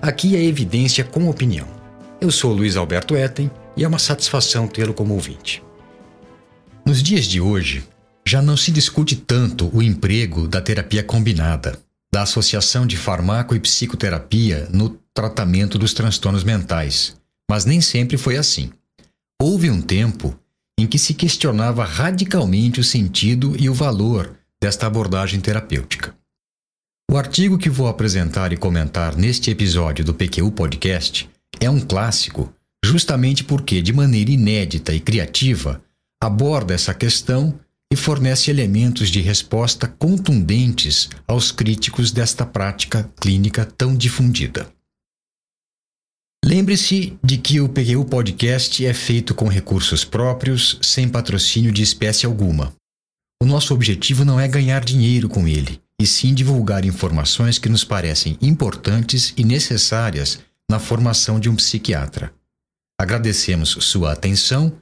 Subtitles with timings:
[0.00, 1.66] Aqui é evidência com opinião.
[2.20, 5.62] Eu sou Luiz Alberto Etten e é uma satisfação tê-lo como ouvinte.
[6.84, 7.84] Nos dias de hoje,
[8.26, 11.78] já não se discute tanto o emprego da terapia combinada,
[12.12, 17.16] da associação de farmaco e psicoterapia no tratamento dos transtornos mentais,
[17.50, 18.70] mas nem sempre foi assim.
[19.40, 20.38] Houve um tempo
[20.78, 26.14] em que se questionava radicalmente o sentido e o valor desta abordagem terapêutica.
[27.08, 32.52] O artigo que vou apresentar e comentar neste episódio do PQU Podcast é um clássico,
[32.84, 35.80] justamente porque, de maneira inédita e criativa,
[36.20, 37.58] aborda essa questão
[37.92, 44.68] e fornece elementos de resposta contundentes aos críticos desta prática clínica tão difundida.
[46.44, 52.26] Lembre-se de que o PQU Podcast é feito com recursos próprios, sem patrocínio de espécie
[52.26, 52.74] alguma.
[53.40, 57.84] O nosso objetivo não é ganhar dinheiro com ele, e sim divulgar informações que nos
[57.84, 60.38] parecem importantes e necessárias
[60.70, 62.32] na formação de um psiquiatra.
[63.00, 64.72] Agradecemos sua atenção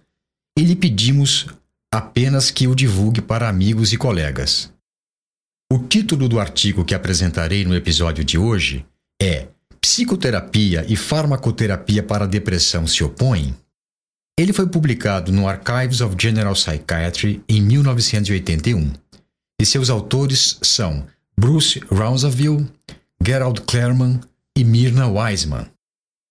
[0.59, 1.47] e lhe pedimos
[1.93, 4.73] apenas que o divulgue para amigos e colegas.
[5.73, 8.84] O título do artigo que apresentarei no episódio de hoje
[9.21, 9.49] é
[9.81, 13.55] Psicoterapia e farmacoterapia para depressão se opõem?
[14.38, 18.93] Ele foi publicado no Archives of General Psychiatry em 1981
[19.64, 21.06] e seus autores são
[21.41, 22.69] Bruce Rounzaville,
[23.26, 24.20] Gerald Clarman
[24.54, 25.64] e Mirna Wiseman.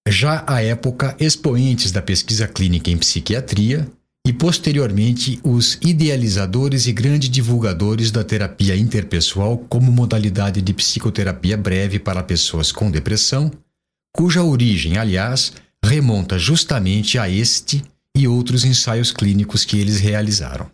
[0.07, 3.89] Já à época, expoentes da pesquisa clínica em psiquiatria
[4.23, 11.97] e posteriormente os idealizadores e grandes divulgadores da terapia interpessoal como modalidade de psicoterapia breve
[11.97, 13.51] para pessoas com depressão,
[14.15, 17.83] cuja origem, aliás, remonta justamente a este
[18.15, 20.69] e outros ensaios clínicos que eles realizaram.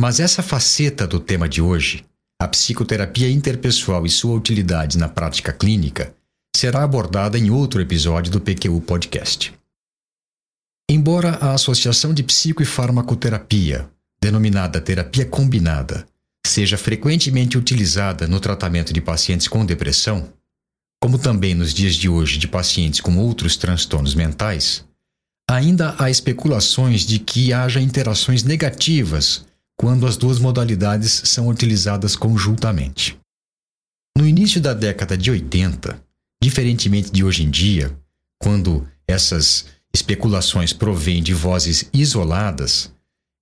[0.00, 2.06] Mas essa faceta do tema de hoje,
[2.40, 6.14] a psicoterapia interpessoal e sua utilidade na prática clínica,
[6.56, 9.52] será abordada em outro episódio do PQU Podcast.
[10.90, 16.06] Embora a associação de psico e farmacoterapia, denominada terapia combinada,
[16.46, 20.32] seja frequentemente utilizada no tratamento de pacientes com depressão,
[20.98, 24.82] como também nos dias de hoje de pacientes com outros transtornos mentais,
[25.46, 29.49] ainda há especulações de que haja interações negativas
[29.80, 33.18] quando as duas modalidades são utilizadas conjuntamente.
[34.14, 35.98] No início da década de 80,
[36.42, 37.90] diferentemente de hoje em dia,
[38.38, 42.92] quando essas especulações provêm de vozes isoladas,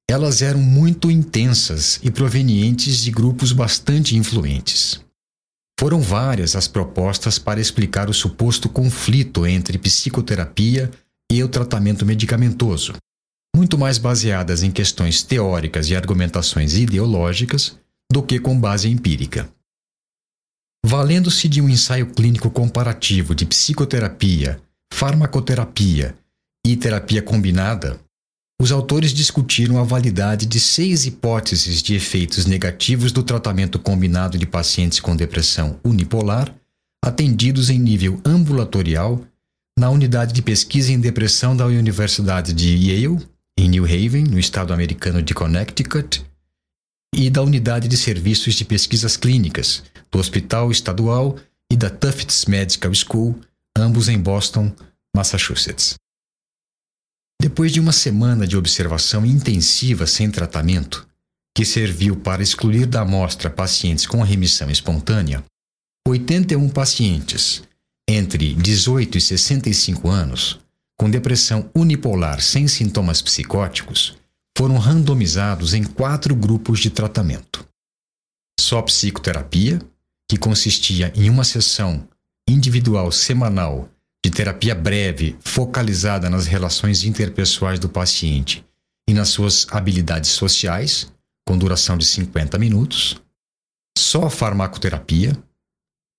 [0.08, 5.04] elas eram muito intensas e provenientes de grupos bastante influentes.
[5.76, 10.88] Foram várias as propostas para explicar o suposto conflito entre psicoterapia
[11.32, 12.94] e o tratamento medicamentoso,
[13.58, 17.76] muito mais baseadas em questões teóricas e argumentações ideológicas
[18.08, 19.48] do que com base empírica.
[20.86, 24.60] Valendo-se de um ensaio clínico comparativo de psicoterapia,
[24.94, 26.14] farmacoterapia
[26.64, 27.98] e terapia combinada,
[28.62, 34.46] os autores discutiram a validade de seis hipóteses de efeitos negativos do tratamento combinado de
[34.46, 36.54] pacientes com depressão unipolar,
[37.04, 39.20] atendidos em nível ambulatorial
[39.76, 43.18] na unidade de pesquisa em depressão da Universidade de Yale
[43.58, 46.24] em New Haven, no estado americano de Connecticut,
[47.12, 49.82] e da Unidade de Serviços de Pesquisas Clínicas,
[50.12, 51.36] do Hospital Estadual
[51.70, 53.40] e da Tufts Medical School,
[53.76, 54.72] ambos em Boston,
[55.14, 55.96] Massachusetts.
[57.42, 61.08] Depois de uma semana de observação intensiva sem tratamento,
[61.52, 65.44] que serviu para excluir da amostra pacientes com remissão espontânea,
[66.06, 67.64] 81 pacientes,
[68.08, 70.60] entre 18 e 65 anos,
[70.98, 74.16] com depressão unipolar sem sintomas psicóticos
[74.56, 77.64] foram randomizados em quatro grupos de tratamento.
[78.58, 79.80] Só psicoterapia,
[80.28, 82.06] que consistia em uma sessão
[82.48, 83.88] individual semanal
[84.24, 88.64] de terapia breve focalizada nas relações interpessoais do paciente
[89.08, 91.10] e nas suas habilidades sociais,
[91.46, 93.22] com duração de 50 minutos.
[93.96, 95.32] Só farmacoterapia,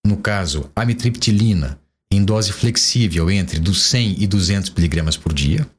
[0.06, 1.80] no caso, amitriptilina,
[2.12, 5.70] em dose flexível entre dos 100 e 200 mg por dia,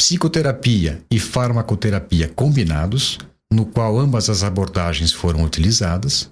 [0.00, 3.18] psicoterapia e farmacoterapia combinados,
[3.52, 6.30] no qual ambas as abordagens foram utilizadas,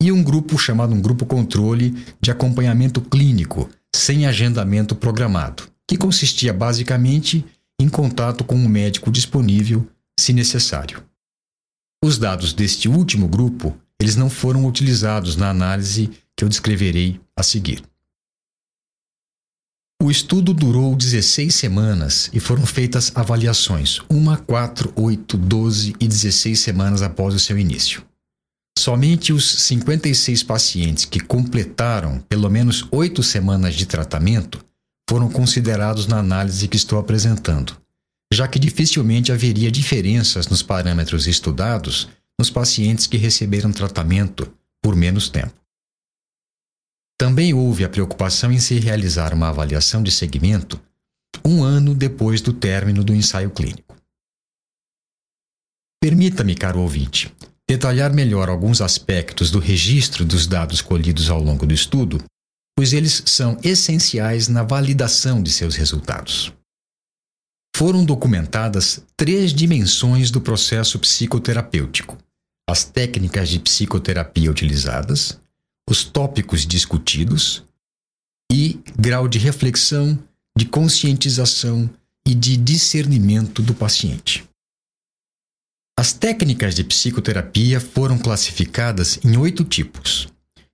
[0.00, 6.52] e um grupo chamado um grupo controle de acompanhamento clínico sem agendamento programado, que consistia
[6.52, 7.44] basicamente
[7.80, 9.86] em contato com um médico disponível,
[10.18, 11.02] se necessário.
[12.04, 17.42] Os dados deste último grupo, eles não foram utilizados na análise que eu descreverei a
[17.42, 17.82] seguir.
[20.00, 26.56] O estudo durou 16 semanas e foram feitas avaliações, uma, quatro, oito, 12 e 16
[26.56, 28.04] semanas após o seu início.
[28.78, 34.64] Somente os 56 pacientes que completaram pelo menos oito semanas de tratamento
[35.10, 37.76] foram considerados na análise que estou apresentando,
[38.32, 42.08] já que dificilmente haveria diferenças nos parâmetros estudados
[42.38, 44.48] nos pacientes que receberam tratamento
[44.80, 45.52] por menos tempo.
[47.18, 50.80] Também houve a preocupação em se realizar uma avaliação de segmento
[51.44, 53.96] um ano depois do término do ensaio clínico.
[56.00, 57.34] Permita-me, caro ouvinte,
[57.68, 62.22] detalhar melhor alguns aspectos do registro dos dados colhidos ao longo do estudo,
[62.76, 66.52] pois eles são essenciais na validação de seus resultados.
[67.76, 72.16] Foram documentadas três dimensões do processo psicoterapêutico:
[72.68, 75.40] as técnicas de psicoterapia utilizadas,
[75.88, 77.64] os tópicos discutidos
[78.52, 80.18] e grau de reflexão,
[80.56, 81.88] de conscientização
[82.26, 84.46] e de discernimento do paciente.
[85.98, 90.28] As técnicas de psicoterapia foram classificadas em oito tipos: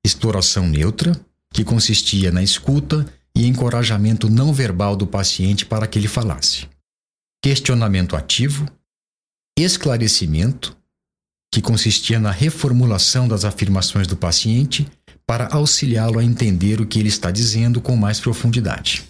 [0.05, 1.19] exploração neutra,
[1.52, 3.06] que consistia na escuta
[3.37, 6.69] e encorajamento não verbal do paciente para que ele falasse,
[7.43, 8.66] questionamento ativo,
[9.56, 10.76] esclarecimento,
[11.52, 14.88] que consistia na reformulação das afirmações do paciente
[15.26, 19.05] para auxiliá-lo a entender o que ele está dizendo com mais profundidade.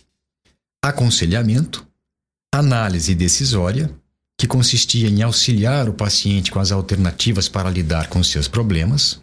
[0.83, 1.87] Aconselhamento,
[2.53, 3.91] análise decisória,
[4.39, 9.21] que consistia em auxiliar o paciente com as alternativas para lidar com seus problemas.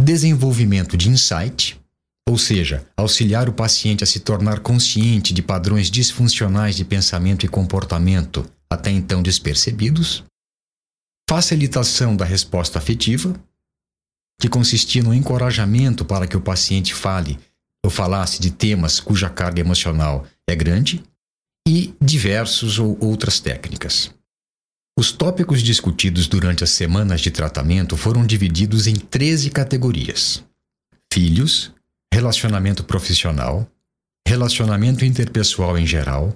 [0.00, 1.80] Desenvolvimento de insight,
[2.28, 7.48] ou seja, auxiliar o paciente a se tornar consciente de padrões disfuncionais de pensamento e
[7.48, 10.22] comportamento até então despercebidos.
[11.28, 13.34] Facilitação da resposta afetiva,
[14.40, 17.38] que consistia no encorajamento para que o paciente fale
[17.84, 21.02] ou falasse de temas cuja carga emocional é grande,
[21.68, 24.10] e diversos ou outras técnicas.
[24.98, 30.42] Os tópicos discutidos durante as semanas de tratamento foram divididos em 13 categorias:
[31.12, 31.72] filhos,
[32.12, 33.70] relacionamento profissional,
[34.26, 36.34] relacionamento interpessoal em geral,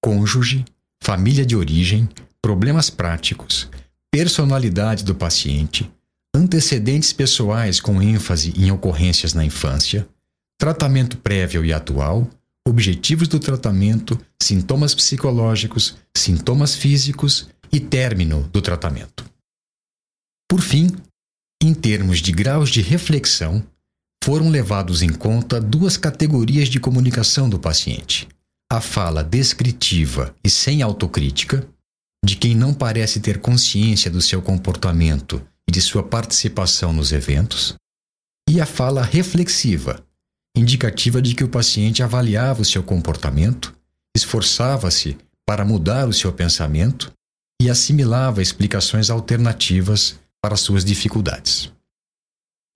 [0.00, 0.64] cônjuge,
[1.02, 2.08] família de origem,
[2.40, 3.68] problemas práticos,
[4.10, 5.90] personalidade do paciente,
[6.34, 10.08] antecedentes pessoais com ênfase em ocorrências na infância,
[10.58, 12.28] tratamento prévio e atual,
[12.66, 19.24] objetivos do tratamento, sintomas psicológicos, sintomas físicos e término do tratamento.
[20.48, 20.90] Por fim,
[21.62, 23.62] em termos de graus de reflexão,
[24.24, 28.28] foram levados em conta duas categorias de comunicação do paciente:
[28.70, 31.66] a fala descritiva e sem autocrítica,
[32.24, 37.74] de quem não parece ter consciência do seu comportamento e de sua participação nos eventos,
[38.48, 40.04] e a fala reflexiva,
[40.56, 43.74] indicativa de que o paciente avaliava o seu comportamento,
[44.14, 45.16] esforçava-se
[45.46, 47.12] para mudar o seu pensamento
[47.60, 51.72] e assimilava explicações alternativas para suas dificuldades.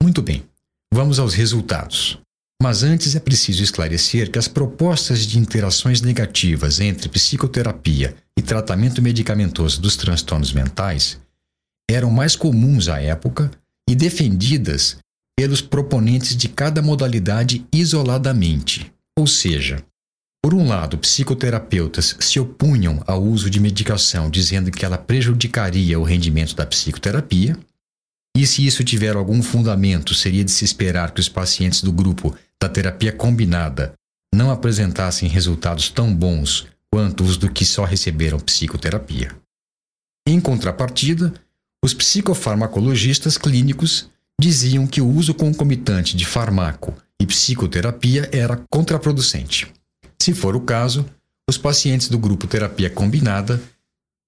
[0.03, 0.49] Muito bem,
[0.93, 2.19] vamos aos resultados.
[2.63, 9.03] Mas antes é preciso esclarecer que as propostas de interações negativas entre psicoterapia e tratamento
[9.03, 11.21] medicamentoso dos transtornos mentais
[11.91, 13.51] eram mais comuns à época
[13.89, 14.99] e defendidas
[15.39, 18.93] pelos proponentes de cada modalidade isoladamente.
[19.19, 19.85] Ou seja,
[20.43, 26.05] por um lado, psicoterapeutas se opunham ao uso de medicação, dizendo que ela prejudicaria o
[26.05, 27.59] rendimento da psicoterapia,
[28.37, 32.37] e se isso tiver algum fundamento, seria de se esperar que os pacientes do grupo
[32.63, 33.95] da terapia combinada
[34.35, 39.35] não apresentassem resultados tão bons quanto os do que só receberam psicoterapia.
[40.29, 41.33] Em contrapartida,
[41.87, 49.73] os psicofarmacologistas clínicos diziam que o uso concomitante de farmaco e psicoterapia era contraproducente.
[50.21, 51.09] Se for o caso,
[51.49, 53.63] os pacientes do grupo terapia combinada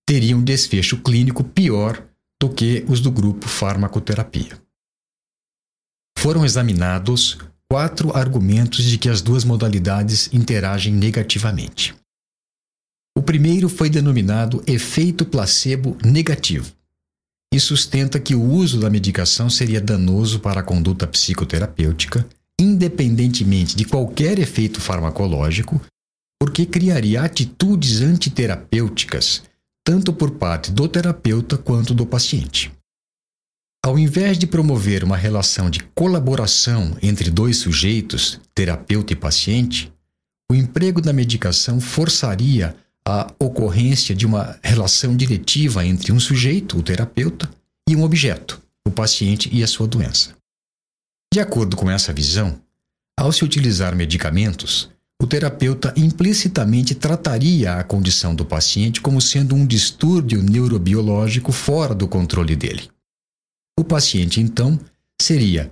[0.09, 2.01] teriam desfecho clínico pior
[2.41, 4.57] do que os do grupo farmacoterapia.
[6.17, 7.39] Foram examinados
[7.69, 11.93] quatro argumentos de que as duas modalidades interagem negativamente.
[13.17, 16.78] O primeiro foi denominado efeito placebo negativo
[17.53, 22.27] e sustenta que o uso da medicação seria danoso para a conduta psicoterapêutica,
[22.61, 25.81] independentemente de qualquer efeito farmacológico,
[26.41, 29.43] porque criaria atitudes antiterapêuticas,
[29.85, 32.71] tanto por parte do terapeuta quanto do paciente.
[33.85, 39.93] Ao invés de promover uma relação de colaboração entre dois sujeitos, terapeuta e paciente,
[40.51, 42.77] o emprego da medicação forçaria
[43.07, 47.49] a ocorrência de uma relação diretiva entre um sujeito, o terapeuta,
[47.89, 50.37] e um objeto, o paciente e a sua doença.
[51.33, 52.61] De acordo com essa visão,
[53.19, 54.91] ao se utilizar medicamentos,
[55.21, 62.07] o terapeuta implicitamente trataria a condição do paciente como sendo um distúrbio neurobiológico fora do
[62.07, 62.89] controle dele.
[63.79, 64.79] O paciente, então,
[65.21, 65.71] seria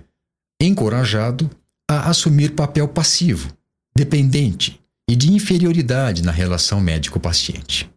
[0.61, 1.49] encorajado
[1.89, 3.55] a assumir papel passivo,
[3.95, 7.89] dependente e de inferioridade na relação médico-paciente.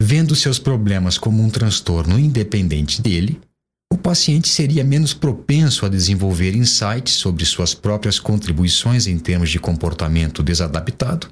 [0.00, 3.40] Vendo seus problemas como um transtorno independente dele,
[3.92, 9.58] o paciente seria menos propenso a desenvolver insights sobre suas próprias contribuições em termos de
[9.58, 11.28] comportamento desadaptado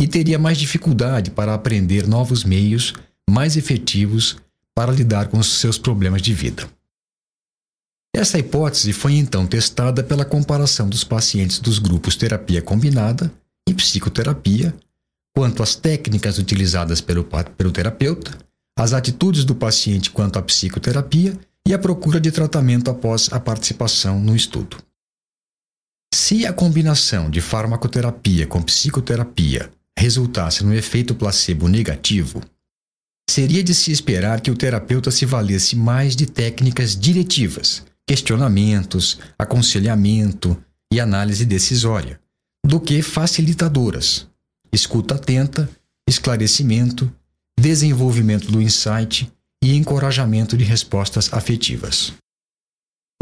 [0.00, 2.92] e teria mais dificuldade para aprender novos meios
[3.30, 4.36] mais efetivos
[4.74, 6.68] para lidar com seus problemas de vida.
[8.14, 13.32] Essa hipótese foi então testada pela comparação dos pacientes dos grupos terapia combinada
[13.68, 14.74] e psicoterapia
[15.36, 17.24] quanto às técnicas utilizadas pelo,
[17.56, 18.38] pelo terapeuta,
[18.78, 24.20] as atitudes do paciente quanto à psicoterapia e a procura de tratamento após a participação
[24.20, 24.76] no estudo.
[26.14, 32.40] Se a combinação de farmacoterapia com psicoterapia resultasse no efeito placebo negativo,
[33.28, 40.56] seria de se esperar que o terapeuta se valesse mais de técnicas diretivas, questionamentos, aconselhamento
[40.92, 42.20] e análise decisória,
[42.64, 44.26] do que facilitadoras,
[44.72, 45.68] escuta atenta,
[46.08, 47.14] esclarecimento,
[47.60, 49.30] desenvolvimento do insight
[49.62, 52.14] e encorajamento de respostas afetivas.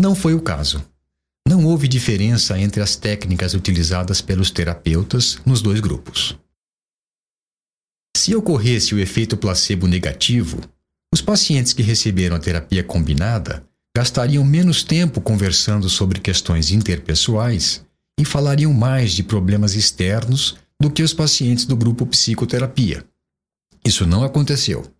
[0.01, 0.85] Não foi o caso.
[1.47, 6.39] Não houve diferença entre as técnicas utilizadas pelos terapeutas nos dois grupos.
[8.17, 10.61] Se ocorresse o efeito placebo negativo,
[11.13, 17.85] os pacientes que receberam a terapia combinada gastariam menos tempo conversando sobre questões interpessoais
[18.19, 23.05] e falariam mais de problemas externos do que os pacientes do grupo psicoterapia.
[23.85, 24.93] Isso não aconteceu.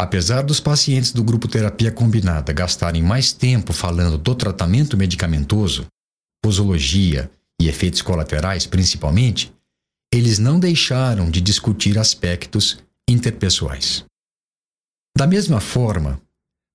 [0.00, 5.86] Apesar dos pacientes do grupo terapia combinada gastarem mais tempo falando do tratamento medicamentoso,
[6.42, 9.52] posologia e efeitos colaterais principalmente,
[10.12, 12.78] eles não deixaram de discutir aspectos
[13.08, 14.04] interpessoais.
[15.16, 16.20] Da mesma forma,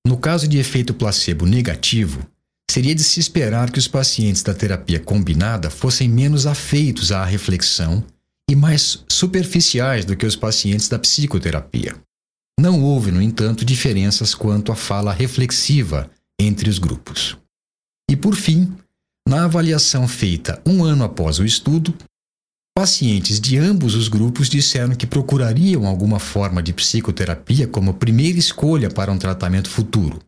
[0.05, 2.27] no caso de efeito placebo negativo,
[2.69, 8.03] seria de se esperar que os pacientes da terapia combinada fossem menos afeitos à reflexão
[8.49, 11.95] e mais superficiais do que os pacientes da psicoterapia.
[12.59, 17.37] Não houve, no entanto, diferenças quanto à fala reflexiva entre os grupos.
[18.09, 18.75] E, por fim,
[19.27, 21.95] na avaliação feita um ano após o estudo,
[22.77, 28.89] pacientes de ambos os grupos disseram que procurariam alguma forma de psicoterapia como primeira escolha
[28.89, 30.19] para um tratamento futuro,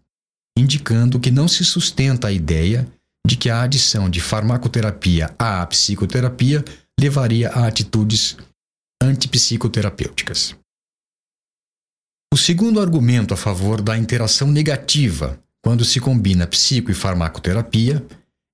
[0.57, 2.87] indicando que não se sustenta a ideia
[3.25, 6.63] de que a adição de farmacoterapia à psicoterapia
[6.99, 8.37] levaria a atitudes
[9.01, 10.55] antipsicoterapêuticas.
[12.33, 18.05] O segundo argumento a favor da interação negativa quando se combina psico e farmacoterapia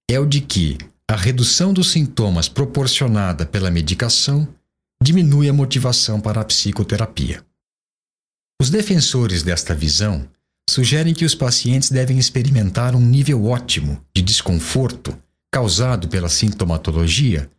[0.09, 0.77] é o de que
[1.09, 4.47] a redução dos sintomas proporcionada pela medicação
[5.03, 7.43] diminui a motivação para a psicoterapia.
[8.61, 10.29] Os defensores desta visão
[10.69, 15.17] sugerem que os pacientes devem experimentar um nível ótimo de desconforto
[15.51, 17.49] causado pela sintomatologia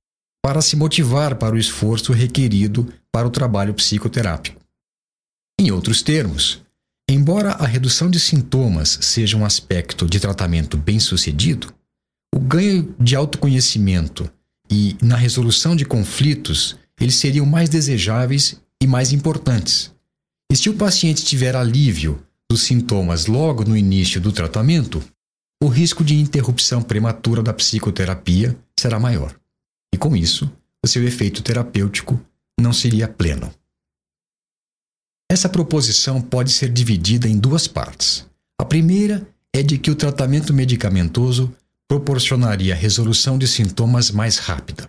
[0.45, 4.61] para se motivar para o esforço requerido para o trabalho psicoterápico.
[5.61, 6.63] Em outros termos,
[7.09, 11.73] embora a redução de sintomas seja um aspecto de tratamento bem-sucedido,
[12.35, 14.29] o ganho de autoconhecimento
[14.71, 19.93] e na resolução de conflitos eles seriam mais desejáveis e mais importantes.
[20.51, 25.03] E se o paciente tiver alívio dos sintomas logo no início do tratamento,
[25.63, 29.35] o risco de interrupção prematura da psicoterapia será maior.
[29.91, 30.53] E com isso,
[30.85, 32.21] o seu efeito terapêutico
[32.61, 33.51] não seria pleno.
[35.31, 38.29] Essa proposição pode ser dividida em duas partes.
[38.61, 41.51] A primeira é de que o tratamento medicamentoso
[41.89, 44.87] proporcionaria resolução de sintomas mais rápida.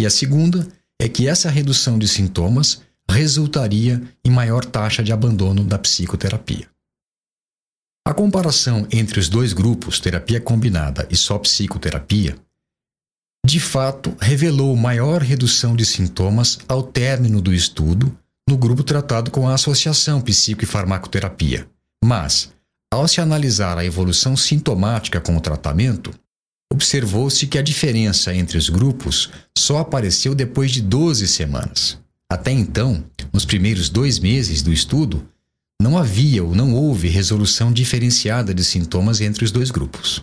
[0.00, 0.66] E a segunda
[1.00, 6.68] é que essa redução de sintomas resultaria em maior taxa de abandono da psicoterapia.
[8.10, 12.36] A comparação entre os dois grupos, terapia combinada e só psicoterapia,
[13.46, 18.12] de fato revelou maior redução de sintomas ao término do estudo
[18.48, 21.68] no grupo tratado com a associação psico e farmacoterapia.
[22.04, 22.52] Mas,
[22.92, 26.12] ao se analisar a evolução sintomática com o tratamento,
[26.72, 31.96] observou-se que a diferença entre os grupos só apareceu depois de 12 semanas.
[32.28, 35.29] Até então, nos primeiros dois meses do estudo,
[35.80, 40.22] não havia ou não houve resolução diferenciada de sintomas entre os dois grupos.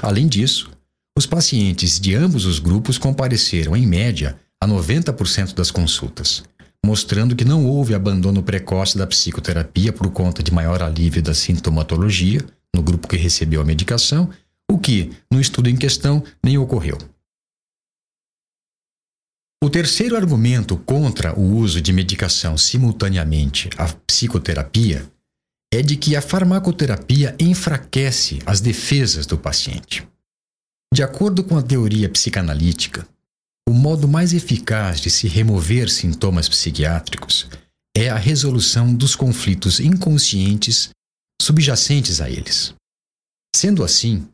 [0.00, 0.70] Além disso,
[1.18, 6.44] os pacientes de ambos os grupos compareceram, em média, a 90% das consultas,
[6.86, 12.40] mostrando que não houve abandono precoce da psicoterapia por conta de maior alívio da sintomatologia
[12.72, 14.30] no grupo que recebeu a medicação,
[14.70, 16.98] o que, no estudo em questão, nem ocorreu.
[19.62, 25.10] O terceiro argumento contra o uso de medicação simultaneamente à psicoterapia
[25.72, 30.06] é de que a farmacoterapia enfraquece as defesas do paciente.
[30.94, 33.06] De acordo com a teoria psicanalítica,
[33.68, 37.48] o modo mais eficaz de se remover sintomas psiquiátricos
[37.96, 40.90] é a resolução dos conflitos inconscientes
[41.42, 42.74] subjacentes a eles.
[43.54, 44.26] Sendo assim,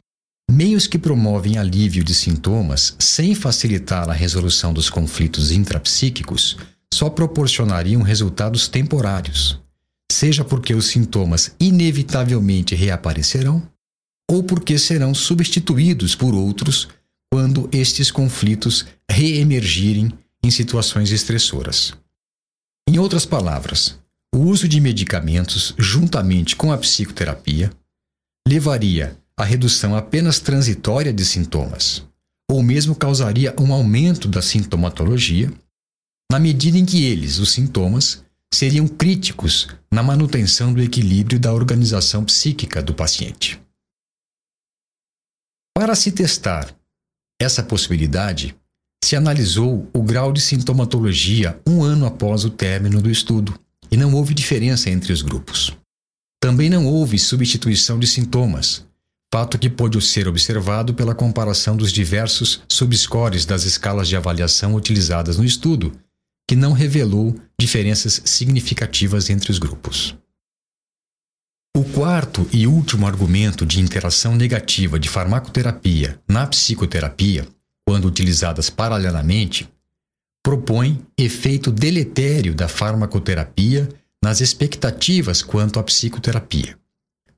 [0.51, 6.57] meios que promovem alívio de sintomas sem facilitar a resolução dos conflitos intrapsíquicos
[6.93, 9.61] só proporcionariam resultados temporários,
[10.11, 13.63] seja porque os sintomas inevitavelmente reaparecerão
[14.31, 16.89] ou porque serão substituídos por outros
[17.33, 21.93] quando estes conflitos reemergirem em situações estressoras.
[22.89, 23.99] Em outras palavras,
[24.35, 27.73] o uso de medicamentos, juntamente com a psicoterapia,
[28.47, 32.05] levaria à redução apenas transitória de sintomas,
[32.51, 35.53] ou mesmo causaria um aumento da sintomatologia,
[36.31, 42.25] na medida em que eles, os sintomas, seriam críticos na manutenção do equilíbrio da organização
[42.25, 43.61] psíquica do paciente.
[45.77, 46.75] Para se testar
[47.41, 48.57] essa possibilidade,
[49.05, 53.59] se analisou o grau de sintomatologia um ano após o término do estudo
[53.91, 55.77] e não houve diferença entre os grupos.
[56.41, 58.87] Também não houve substituição de sintomas,
[59.35, 65.37] fato que pôde ser observado pela comparação dos diversos subscores das escalas de avaliação utilizadas
[65.37, 65.91] no estudo,
[66.49, 70.17] que não revelou diferenças significativas entre os grupos.
[71.77, 77.45] O quarto e último argumento de interação negativa de farmacoterapia na psicoterapia,
[77.85, 79.69] quando utilizadas paralelamente,
[80.45, 83.89] propõe efeito deletério da farmacoterapia
[84.23, 86.79] nas expectativas quanto à psicoterapia.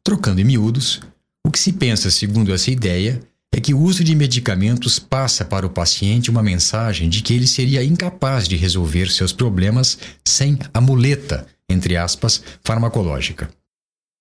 [0.04, 1.00] Trocando em miúdos,
[1.46, 3.22] o que se pensa segundo essa ideia
[3.54, 7.46] é que o uso de medicamentos passa para o paciente uma mensagem de que ele
[7.46, 13.48] seria incapaz de resolver seus problemas sem a muleta, entre aspas, farmacológica.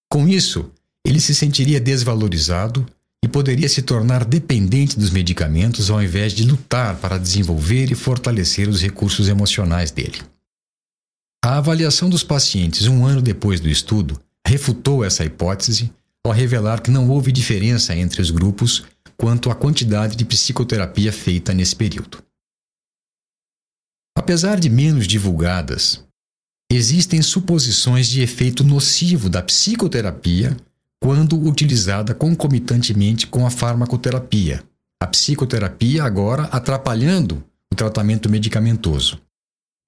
[0.08, 0.72] Com isso,
[1.04, 2.86] ele se sentiria desvalorizado
[3.24, 8.70] e poderia se tornar dependente dos medicamentos ao invés de lutar para desenvolver e fortalecer
[8.70, 10.22] os recursos emocionais dele.
[11.44, 15.92] A avaliação dos pacientes um ano depois do estudo refutou essa hipótese
[16.26, 18.84] ao revelar que não houve diferença entre os grupos
[19.16, 22.22] quanto à quantidade de psicoterapia feita nesse período.
[24.18, 26.06] Apesar de menos divulgadas,
[26.72, 30.58] Existem suposições de efeito nocivo da psicoterapia
[31.02, 34.64] quando utilizada concomitantemente com a farmacoterapia.
[35.00, 39.22] A psicoterapia agora atrapalhando o tratamento medicamentoso.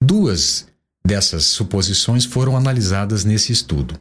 [0.02, 0.68] Duas
[1.04, 4.00] dessas suposições foram analisadas nesse estudo.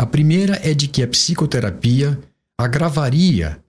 [0.00, 2.18] A primeira é de que a psicoterapia
[2.56, 3.62] agravaria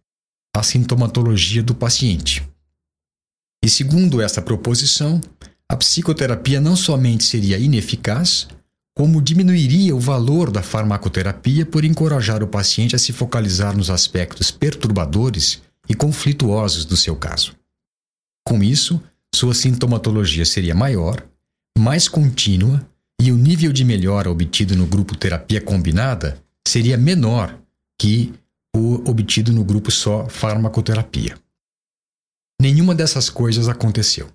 [0.55, 2.47] a sintomatologia do paciente.
[3.63, 5.19] E segundo essa proposição,
[5.67, 8.47] a psicoterapia não somente seria ineficaz,
[8.95, 14.51] como diminuiria o valor da farmacoterapia por encorajar o paciente a se focalizar nos aspectos
[14.51, 17.55] perturbadores e conflituosos do seu caso.
[18.45, 19.01] Com isso,
[19.33, 21.25] sua sintomatologia seria maior,
[21.77, 22.85] mais contínua
[23.21, 27.59] e o nível de melhora obtido no grupo terapia combinada seria menor
[27.99, 28.33] que
[28.75, 31.37] o obtido no grupo só farmacoterapia.
[32.61, 34.29] Nenhuma dessas coisas aconteceu.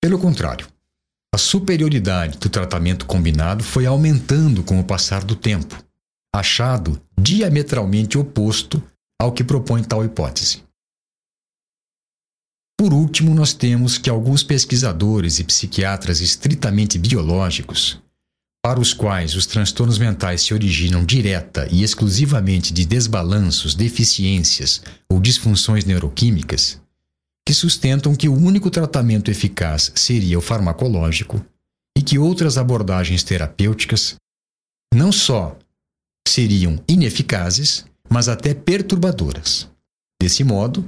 [0.00, 0.66] Pelo contrário,
[1.34, 5.82] a superioridade do tratamento combinado foi aumentando com o passar do tempo,
[6.34, 8.82] achado diametralmente oposto
[9.20, 10.62] ao que propõe tal hipótese.
[12.82, 18.02] Por último, nós temos que alguns pesquisadores e psiquiatras estritamente biológicos,
[18.60, 25.20] para os quais os transtornos mentais se originam direta e exclusivamente de desbalanços, deficiências ou
[25.20, 26.80] disfunções neuroquímicas,
[27.46, 31.40] que sustentam que o único tratamento eficaz seria o farmacológico
[31.96, 34.16] e que outras abordagens terapêuticas
[34.92, 35.56] não só
[36.26, 39.68] seriam ineficazes, mas até perturbadoras.
[40.20, 40.84] Desse modo,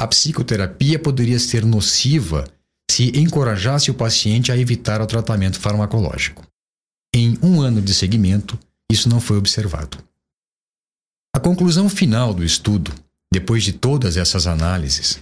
[0.00, 2.44] a psicoterapia poderia ser nociva
[2.90, 6.46] se encorajasse o paciente a evitar o tratamento farmacológico.
[7.14, 8.58] Em um ano de seguimento,
[8.90, 9.98] isso não foi observado.
[11.34, 12.92] A conclusão final do estudo,
[13.32, 15.20] depois de todas essas análises,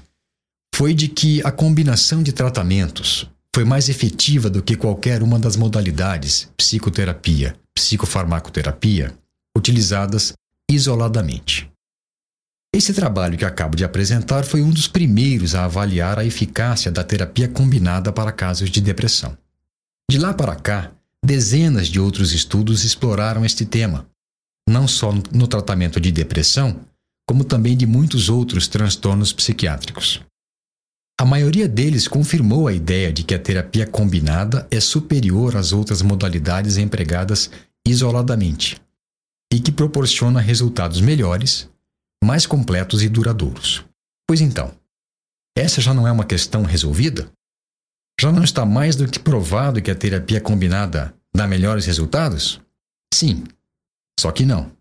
[0.75, 5.57] foi de que a combinação de tratamentos foi mais efetiva do que qualquer uma das
[5.57, 9.17] modalidades, psicoterapia, psicofarmacoterapia,
[9.57, 10.35] utilizadas
[10.71, 11.71] isoladamente.
[12.77, 17.03] Esse trabalho que acabo de apresentar foi um dos primeiros a avaliar a eficácia da
[17.03, 19.35] terapia combinada para casos de depressão.
[20.11, 20.93] De lá para cá,
[21.25, 24.07] dezenas de outros estudos exploraram este tema,
[24.69, 26.79] não só no tratamento de depressão,
[27.27, 30.21] como também de muitos outros transtornos psiquiátricos.
[31.19, 36.03] A maioria deles confirmou a ideia de que a terapia combinada é superior às outras
[36.03, 37.51] modalidades empregadas
[37.89, 38.77] isoladamente
[39.51, 41.71] e que proporciona resultados melhores,
[42.27, 43.85] mais completos e duradouros.
[44.27, 44.75] Pois então,
[45.57, 47.31] essa já não é uma questão resolvida?
[48.21, 52.61] Já não está mais do que provado que a terapia combinada dá melhores resultados?
[53.15, 53.45] Sim,
[54.19, 54.73] só que não.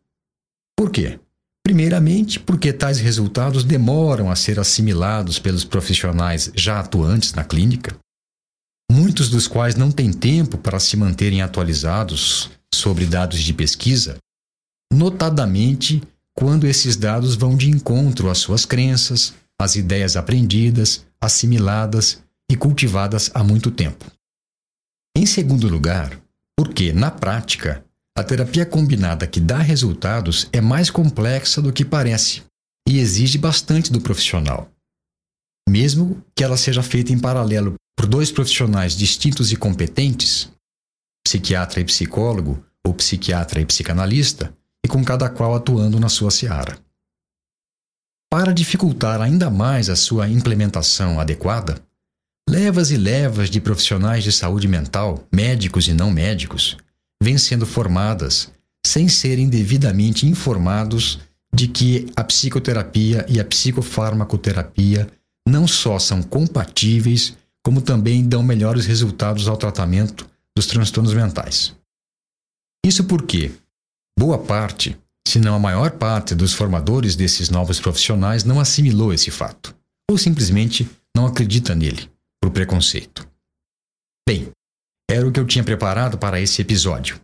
[0.76, 1.20] Por quê?
[1.64, 7.96] Primeiramente, porque tais resultados demoram a ser assimilados pelos profissionais já atuantes na clínica,
[8.92, 14.18] muitos dos quais não têm tempo para se manterem atualizados sobre dados de pesquisa,
[14.92, 16.02] notadamente
[16.38, 22.22] quando esses dados vão de encontro às suas crenças, às ideias aprendidas, assimiladas
[22.52, 24.06] e cultivadas há muito tempo.
[25.18, 26.20] Em segundo lugar,
[26.58, 27.84] porque, na prática,
[28.18, 32.44] a terapia combinada que dá resultados é mais complexa do que parece
[32.88, 34.70] e exige bastante do profissional.
[35.68, 40.52] Mesmo que ela seja feita em paralelo por dois profissionais distintos e competentes,
[41.26, 46.78] psiquiatra e psicólogo, ou psiquiatra e psicanalista, e com cada qual atuando na sua seara.
[48.32, 51.82] Para dificultar ainda mais a sua implementação adequada,
[52.48, 56.78] levas e levas de profissionais de saúde mental, médicos e não médicos,
[57.20, 58.52] vêm sendo formadas
[58.86, 61.20] sem serem devidamente informados
[61.52, 65.08] de que a psicoterapia e a psicofarmacoterapia
[65.50, 71.74] não só são compatíveis, como também dão melhores resultados ao tratamento dos transtornos mentais.
[72.86, 73.52] Isso porque
[74.18, 74.98] boa parte,
[75.28, 79.76] se não a maior parte dos formadores desses novos profissionais não assimilou esse fato,
[80.10, 82.10] ou simplesmente não acredita nele,
[82.42, 83.28] por preconceito.
[84.28, 84.52] Bem,
[85.10, 87.20] era o que eu tinha preparado para esse episódio.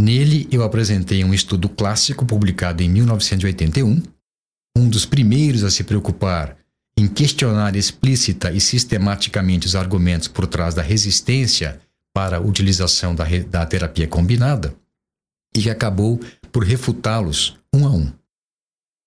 [0.00, 4.02] Nele, eu apresentei um estudo clássico publicado em 1981,
[4.76, 6.56] um dos primeiros a se preocupar
[6.96, 11.80] em questionar explícita e sistematicamente os argumentos por trás da resistência
[12.14, 14.74] para a utilização da, da terapia combinada,
[15.56, 16.20] e que acabou
[16.52, 18.12] por refutá-los um a um.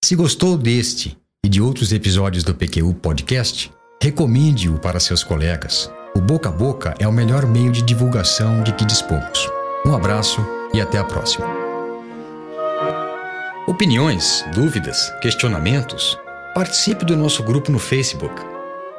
[0.04, 6.20] Se gostou deste e de outros episódios do PQU Podcast, recomende-o para seus colegas o
[6.20, 9.48] boca a boca é o melhor meio de divulgação de que dispomos.
[9.86, 11.46] Um abraço e até a próxima.
[13.68, 16.18] Opiniões, dúvidas, questionamentos?
[16.56, 18.34] Participe do nosso grupo no Facebook.